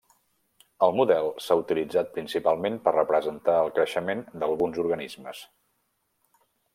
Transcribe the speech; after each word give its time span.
El 0.85 0.93
model 0.99 1.27
s'ha 1.47 1.57
utilitzat 1.59 2.09
principalment 2.15 2.79
per 2.87 2.93
representar 2.95 3.57
el 3.65 3.69
creixement 3.75 4.23
d'alguns 4.45 4.81
organismes. 4.85 5.47